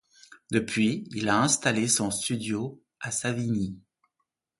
Depuis, 0.49 1.03
il 1.11 1.29
a 1.29 1.39
installé 1.43 1.87
son 1.87 2.09
studio 2.09 2.81
à 3.01 3.11
Savigny. 3.11 3.77